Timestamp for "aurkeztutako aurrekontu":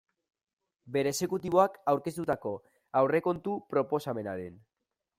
1.93-3.63